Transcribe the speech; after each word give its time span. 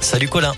Salut 0.00 0.30
Colin. 0.30 0.52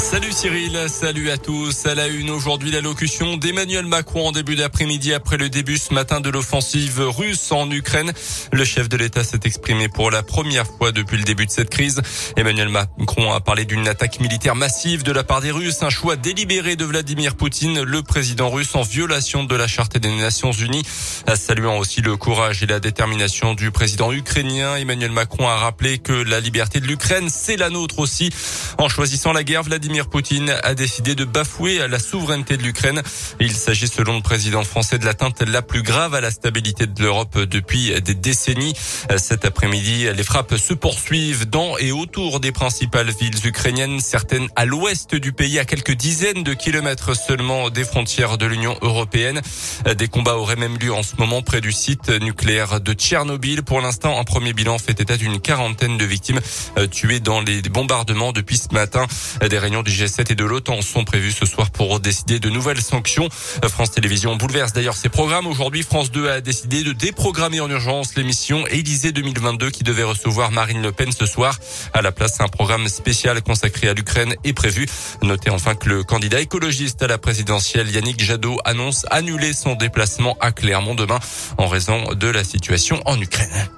Salut 0.00 0.32
Cyril, 0.32 0.86
salut 0.88 1.30
à 1.30 1.36
tous. 1.36 1.84
À 1.84 1.94
la 1.94 2.08
une 2.08 2.30
aujourd'hui, 2.30 2.70
l'allocution 2.70 3.36
d'Emmanuel 3.36 3.84
Macron 3.86 4.28
en 4.28 4.32
début 4.32 4.56
d'après-midi 4.56 5.12
après 5.12 5.36
le 5.36 5.50
début 5.50 5.76
ce 5.76 5.92
matin 5.92 6.20
de 6.20 6.30
l'offensive 6.30 7.00
russe 7.00 7.52
en 7.52 7.70
Ukraine. 7.70 8.10
Le 8.50 8.64
chef 8.64 8.88
de 8.88 8.96
l'État 8.96 9.22
s'est 9.22 9.40
exprimé 9.44 9.88
pour 9.88 10.10
la 10.10 10.22
première 10.22 10.66
fois 10.66 10.90
depuis 10.90 11.18
le 11.18 11.22
début 11.22 11.44
de 11.44 11.50
cette 11.50 11.68
crise. 11.68 12.00
Emmanuel 12.36 12.70
Macron 12.70 13.32
a 13.32 13.40
parlé 13.40 13.66
d'une 13.66 13.86
attaque 13.86 14.20
militaire 14.20 14.56
massive 14.56 15.04
de 15.04 15.12
la 15.12 15.22
part 15.22 15.42
des 15.42 15.50
Russes, 15.50 15.82
un 15.82 15.90
choix 15.90 16.16
délibéré 16.16 16.74
de 16.76 16.84
Vladimir 16.84 17.36
Poutine, 17.36 17.82
le 17.82 18.02
président 18.02 18.48
russe 18.48 18.74
en 18.74 18.82
violation 18.82 19.44
de 19.44 19.54
la 19.54 19.68
charte 19.68 19.98
des 19.98 20.10
Nations 20.10 20.52
Unies. 20.52 20.82
Saluant 21.36 21.78
aussi 21.78 22.00
le 22.00 22.16
courage 22.16 22.62
et 22.62 22.66
la 22.66 22.80
détermination 22.80 23.54
du 23.54 23.70
président 23.70 24.12
ukrainien, 24.12 24.76
Emmanuel 24.76 25.12
Macron 25.12 25.46
a 25.46 25.56
rappelé 25.56 25.98
que 25.98 26.14
la 26.14 26.40
liberté 26.40 26.80
de 26.80 26.86
l'Ukraine, 26.86 27.28
c'est 27.30 27.56
la 27.56 27.68
nôtre 27.70 27.98
aussi. 28.00 28.30
En 28.78 28.88
choisissant 28.88 29.32
la 29.32 29.44
guerre, 29.44 29.62
Vladimir 29.62 29.89
Vladimir 29.90 30.08
Poutine 30.08 30.54
a 30.62 30.74
décidé 30.74 31.16
de 31.16 31.24
bafouer 31.24 31.88
la 31.88 31.98
souveraineté 31.98 32.56
de 32.56 32.62
l'Ukraine. 32.62 33.02
Il 33.40 33.50
s'agit 33.50 33.88
selon 33.88 34.14
le 34.14 34.22
président 34.22 34.62
français 34.62 34.98
de 34.98 35.04
l'atteinte 35.04 35.42
la 35.42 35.62
plus 35.62 35.82
grave 35.82 36.14
à 36.14 36.20
la 36.20 36.30
stabilité 36.30 36.86
de 36.86 37.02
l'Europe 37.02 37.36
depuis 37.36 38.00
des 38.00 38.14
décennies. 38.14 38.74
Cet 39.16 39.44
après-midi, 39.44 40.06
les 40.14 40.22
frappes 40.22 40.56
se 40.58 40.74
poursuivent 40.74 41.50
dans 41.50 41.76
et 41.78 41.90
autour 41.90 42.38
des 42.38 42.52
principales 42.52 43.10
villes 43.10 43.44
ukrainiennes, 43.44 43.98
certaines 43.98 44.46
à 44.54 44.64
l'ouest 44.64 45.16
du 45.16 45.32
pays, 45.32 45.58
à 45.58 45.64
quelques 45.64 45.96
dizaines 45.96 46.44
de 46.44 46.54
kilomètres 46.54 47.16
seulement 47.16 47.68
des 47.68 47.82
frontières 47.82 48.38
de 48.38 48.46
l'Union 48.46 48.76
européenne. 48.82 49.40
Des 49.98 50.06
combats 50.06 50.36
auraient 50.36 50.54
même 50.54 50.78
lieu 50.78 50.94
en 50.94 51.02
ce 51.02 51.16
moment 51.16 51.42
près 51.42 51.60
du 51.60 51.72
site 51.72 52.10
nucléaire 52.10 52.80
de 52.80 52.92
Tchernobyl. 52.92 53.64
Pour 53.64 53.80
l'instant, 53.80 54.20
un 54.20 54.24
premier 54.24 54.52
bilan 54.52 54.78
fait 54.78 55.00
état 55.00 55.16
d'une 55.16 55.40
quarantaine 55.40 55.98
de 55.98 56.04
victimes 56.04 56.38
tuées 56.92 57.18
dans 57.18 57.40
les 57.40 57.60
bombardements 57.62 58.30
depuis 58.30 58.56
ce 58.56 58.72
matin. 58.72 59.08
Réunions 59.70 59.82
du 59.84 59.92
G7 59.92 60.32
et 60.32 60.34
de 60.34 60.44
l'OTAN 60.44 60.82
sont 60.82 61.04
prévus 61.04 61.30
ce 61.30 61.46
soir 61.46 61.70
pour 61.70 62.00
décider 62.00 62.40
de 62.40 62.50
nouvelles 62.50 62.82
sanctions. 62.82 63.28
France 63.68 63.92
Télévisions 63.92 64.34
bouleverse 64.34 64.72
d'ailleurs 64.72 64.96
ses 64.96 65.08
programmes. 65.08 65.46
Aujourd'hui, 65.46 65.84
France 65.84 66.10
2 66.10 66.28
a 66.28 66.40
décidé 66.40 66.82
de 66.82 66.92
déprogrammer 66.92 67.60
en 67.60 67.70
urgence 67.70 68.16
l'émission 68.16 68.66
Élysée 68.66 69.12
2022 69.12 69.70
qui 69.70 69.84
devait 69.84 70.02
recevoir 70.02 70.50
Marine 70.50 70.82
Le 70.82 70.90
Pen 70.90 71.12
ce 71.12 71.24
soir. 71.24 71.56
À 71.94 72.02
la 72.02 72.10
place, 72.10 72.40
un 72.40 72.48
programme 72.48 72.88
spécial 72.88 73.40
consacré 73.42 73.88
à 73.88 73.94
l'Ukraine 73.94 74.34
est 74.42 74.54
prévu. 74.54 74.86
Notez 75.22 75.50
enfin 75.50 75.76
que 75.76 75.88
le 75.88 76.02
candidat 76.02 76.40
écologiste 76.40 77.00
à 77.04 77.06
la 77.06 77.18
présidentielle 77.18 77.88
Yannick 77.90 78.24
Jadot 78.24 78.58
annonce 78.64 79.06
annuler 79.12 79.52
son 79.52 79.76
déplacement 79.76 80.36
à 80.40 80.50
Clermont 80.50 80.96
demain 80.96 81.20
en 81.58 81.68
raison 81.68 82.12
de 82.14 82.26
la 82.26 82.42
situation 82.42 83.00
en 83.04 83.20
Ukraine. 83.20 83.68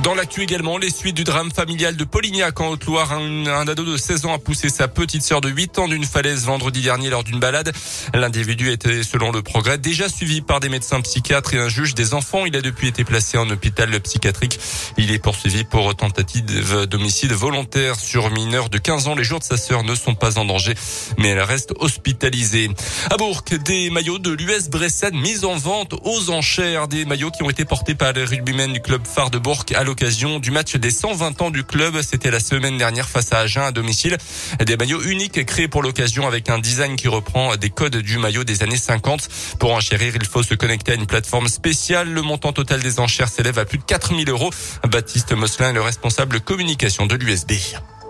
Dans 0.00 0.14
l'actu 0.14 0.42
également, 0.42 0.78
les 0.78 0.90
suites 0.90 1.14
du 1.14 1.22
drame 1.22 1.50
familial 1.52 1.96
de 1.96 2.04
Polignac 2.04 2.58
en 2.60 2.70
Haute-Loire. 2.70 3.12
Un, 3.12 3.68
ado 3.68 3.84
de 3.84 3.96
16 3.96 4.24
ans 4.24 4.32
a 4.32 4.38
poussé 4.38 4.68
sa 4.68 4.88
petite 4.88 5.22
sœur 5.22 5.40
de 5.40 5.48
8 5.48 5.78
ans 5.78 5.86
d'une 5.86 6.04
falaise 6.04 6.44
vendredi 6.46 6.80
dernier 6.80 7.10
lors 7.10 7.22
d'une 7.22 7.38
balade. 7.38 7.72
L'individu 8.14 8.70
était, 8.70 9.02
selon 9.02 9.30
le 9.30 9.42
progrès, 9.42 9.78
déjà 9.78 10.08
suivi 10.08 10.40
par 10.40 10.60
des 10.60 10.70
médecins 10.70 11.00
psychiatres 11.02 11.54
et 11.54 11.58
un 11.58 11.68
juge 11.68 11.94
des 11.94 12.14
enfants. 12.14 12.46
Il 12.46 12.56
a 12.56 12.62
depuis 12.62 12.88
été 12.88 13.04
placé 13.04 13.36
en 13.36 13.48
hôpital 13.50 13.88
psychiatrique. 14.00 14.58
Il 14.96 15.12
est 15.12 15.18
poursuivi 15.18 15.64
pour 15.64 15.94
tentative 15.94 16.86
d'homicide 16.86 17.32
volontaire 17.32 17.96
sur 17.96 18.30
mineur 18.30 18.70
de 18.70 18.78
15 18.78 19.08
ans. 19.08 19.14
Les 19.14 19.24
jours 19.24 19.40
de 19.40 19.44
sa 19.44 19.58
sœur 19.58 19.84
ne 19.84 19.94
sont 19.94 20.14
pas 20.14 20.38
en 20.38 20.46
danger, 20.46 20.74
mais 21.18 21.28
elle 21.28 21.42
reste 21.42 21.74
hospitalisée. 21.78 22.70
À 23.10 23.18
Bourg, 23.18 23.42
des 23.64 23.90
maillots 23.90 24.18
de 24.18 24.30
l'US 24.30 24.70
Bressan 24.70 25.12
mis 25.12 25.44
en 25.44 25.56
vente 25.56 25.94
aux 26.02 26.30
enchères. 26.30 26.88
Des 26.88 27.04
maillots 27.04 27.30
qui 27.30 27.42
ont 27.42 27.50
été 27.50 27.66
portés 27.66 27.94
par 27.94 28.14
les 28.14 28.24
rugbymen 28.24 28.72
du 28.72 28.80
club 28.80 29.02
phare 29.06 29.30
de 29.30 29.38
Bourg 29.38 29.64
à 29.82 29.84
l'occasion 29.84 30.38
du 30.38 30.52
match 30.52 30.76
des 30.76 30.92
120 30.92 31.42
ans 31.42 31.50
du 31.50 31.64
club. 31.64 32.00
C'était 32.02 32.30
la 32.30 32.38
semaine 32.38 32.78
dernière 32.78 33.08
face 33.08 33.32
à 33.32 33.40
Agen 33.40 33.62
à 33.62 33.72
domicile. 33.72 34.16
Des 34.64 34.76
maillots 34.76 35.02
uniques 35.02 35.44
créés 35.44 35.66
pour 35.66 35.82
l'occasion 35.82 36.24
avec 36.24 36.48
un 36.50 36.60
design 36.60 36.94
qui 36.94 37.08
reprend 37.08 37.56
des 37.56 37.68
codes 37.68 37.96
du 37.96 38.16
maillot 38.16 38.44
des 38.44 38.62
années 38.62 38.76
50. 38.76 39.28
Pour 39.58 39.72
enchérir, 39.72 40.14
il 40.14 40.24
faut 40.24 40.44
se 40.44 40.54
connecter 40.54 40.92
à 40.92 40.94
une 40.94 41.06
plateforme 41.06 41.48
spéciale. 41.48 42.08
Le 42.08 42.22
montant 42.22 42.52
total 42.52 42.80
des 42.80 43.00
enchères 43.00 43.28
s'élève 43.28 43.58
à 43.58 43.64
plus 43.64 43.78
de 43.78 43.82
4000 43.82 44.30
euros. 44.30 44.50
Baptiste 44.88 45.32
Mosselin 45.32 45.70
est 45.70 45.74
le 45.74 45.82
responsable 45.82 46.40
communication 46.40 47.06
de 47.06 47.16
l'USB. 47.16 47.50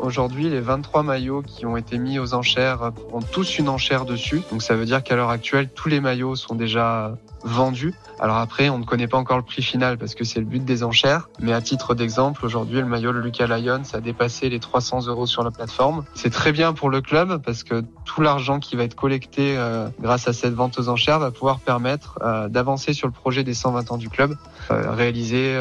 Aujourd'hui, 0.02 0.50
les 0.50 0.60
23 0.60 1.04
maillots 1.04 1.42
qui 1.42 1.64
ont 1.64 1.76
été 1.76 1.96
mis 1.96 2.18
aux 2.18 2.34
enchères 2.34 2.90
ont 3.12 3.20
tous 3.20 3.58
une 3.58 3.68
enchère 3.68 4.04
dessus. 4.04 4.42
Donc 4.50 4.60
ça 4.60 4.74
veut 4.74 4.84
dire 4.84 5.04
qu'à 5.04 5.14
l'heure 5.14 5.30
actuelle, 5.30 5.68
tous 5.72 5.88
les 5.88 6.00
maillots 6.00 6.34
sont 6.34 6.56
déjà 6.56 7.14
vendus. 7.44 7.94
Alors 8.18 8.36
après, 8.36 8.68
on 8.68 8.78
ne 8.78 8.84
connaît 8.84 9.08
pas 9.08 9.18
encore 9.18 9.36
le 9.36 9.42
prix 9.42 9.62
final 9.62 9.98
parce 9.98 10.14
que 10.14 10.24
c'est 10.24 10.38
le 10.38 10.46
but 10.46 10.64
des 10.64 10.84
enchères. 10.84 11.28
Mais 11.40 11.52
à 11.52 11.60
titre 11.60 11.94
d'exemple, 11.94 12.44
aujourd'hui, 12.44 12.80
le 12.80 12.86
maillot 12.86 13.12
de 13.12 13.18
Lucas 13.18 13.46
Lyons 13.46 13.82
a 13.92 14.00
dépassé 14.00 14.48
les 14.48 14.60
300 14.60 15.06
euros 15.06 15.26
sur 15.26 15.42
la 15.42 15.50
plateforme. 15.50 16.04
C'est 16.14 16.30
très 16.30 16.52
bien 16.52 16.72
pour 16.72 16.90
le 16.90 17.00
club 17.00 17.42
parce 17.42 17.64
que 17.64 17.82
tout 18.04 18.20
l'argent 18.20 18.60
qui 18.60 18.76
va 18.76 18.84
être 18.84 18.94
collecté 18.94 19.56
euh, 19.56 19.88
grâce 20.00 20.28
à 20.28 20.32
cette 20.32 20.54
vente 20.54 20.78
aux 20.78 20.88
enchères 20.88 21.18
va 21.18 21.30
pouvoir 21.30 21.58
permettre 21.60 22.18
euh, 22.22 22.48
d'avancer 22.48 22.92
sur 22.92 23.06
le 23.06 23.12
projet 23.12 23.44
des 23.44 23.54
120 23.54 23.90
ans 23.92 23.96
du 23.96 24.08
club, 24.08 24.36
euh, 24.70 24.90
réaliser 24.92 25.56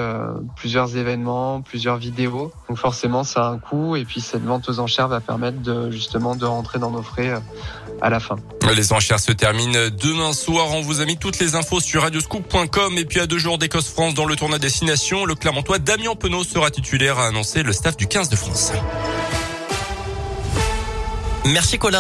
plusieurs 0.56 0.98
événements, 0.98 1.62
plusieurs 1.62 1.98
vidéos. 1.98 2.52
Donc 2.70 2.78
forcément, 2.78 3.24
ça 3.24 3.48
a 3.48 3.50
un 3.50 3.58
coût 3.58 3.96
et 3.96 4.06
puis 4.06 4.22
cette 4.32 4.44
vente 4.46 4.70
aux 4.70 4.80
enchères 4.80 5.08
va 5.08 5.20
permettre 5.20 5.62
de 5.62 5.92
justement 5.92 6.36
de 6.36 6.46
rentrer 6.46 6.80
dans 6.80 6.92
nos 6.92 7.02
frais 7.02 7.34
à 8.02 8.10
la 8.10 8.20
fin. 8.20 8.38
Les 8.76 8.94
enchères 8.94 9.20
se 9.20 9.32
terminent 9.32 9.90
demain 10.02 10.34
soir. 10.34 10.68
On 10.72 10.82
vous 10.82 11.02
a 11.02 11.06
mis 11.06 11.18
toutes 11.18 11.40
les 11.40 11.56
infos 11.56 11.80
sur 11.80 12.04
radioscoop.com 12.04 12.98
et 12.98 13.06
puis 13.06 13.20
à 13.20 13.28
deux 13.28 13.38
jours 13.38 13.58
d'Écosse-France 13.58 14.14
dans 14.14 14.26
le 14.26 14.36
tournoi 14.36 14.60
destination, 14.60 15.26
le 15.26 15.36
Clermontois 15.36 15.80
Damien 15.80 16.16
Penaud 16.16 16.44
sera 16.44 16.72
titulaire, 16.72 17.20
a 17.20 17.28
annoncé 17.28 17.64
le 17.64 17.74
staff 17.74 17.98
du 17.98 18.08
15 18.08 18.30
de 18.30 18.36
France. 18.36 18.72
Merci 21.46 21.80
Colin. 21.80 21.90